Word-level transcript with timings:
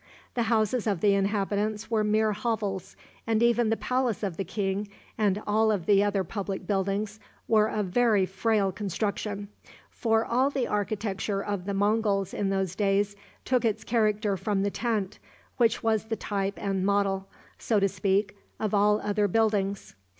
The 0.33 0.49
houses 0.49 0.87
of 0.87 1.01
the 1.01 1.13
inhabitants 1.13 1.91
were 1.91 2.03
mere 2.03 2.31
hovels, 2.31 2.95
and 3.27 3.43
even 3.43 3.69
the 3.69 3.77
palace 3.77 4.23
of 4.23 4.35
the 4.35 4.43
king, 4.43 4.87
and 5.15 5.43
all 5.45 5.77
the 5.77 6.03
other 6.03 6.23
public 6.23 6.65
buildings, 6.65 7.19
were 7.47 7.69
of 7.69 7.85
very 7.89 8.25
frail 8.25 8.71
construction; 8.71 9.49
for 9.91 10.25
all 10.25 10.49
the 10.49 10.65
architecture 10.67 11.43
of 11.43 11.65
the 11.65 11.75
Monguls 11.75 12.33
in 12.33 12.49
those 12.49 12.73
days 12.75 13.15
took 13.45 13.63
its 13.63 13.83
character 13.83 14.35
from 14.37 14.63
the 14.63 14.71
tent, 14.71 15.19
which 15.57 15.83
was 15.83 16.05
the 16.05 16.15
type 16.15 16.55
and 16.59 16.83
model, 16.83 17.27
so 17.59 17.79
to 17.79 17.87
speak, 17.87 18.35
of 18.59 18.73
all 18.73 18.99
other 19.01 19.27
buildings. 19.27 19.93